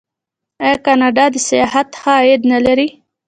آیا 0.63 0.77
کاناډا 0.85 1.25
د 1.31 1.35
سیاحت 1.49 1.87
ښه 2.01 2.13
عاید 2.19 2.41
نلري؟ 2.51 2.87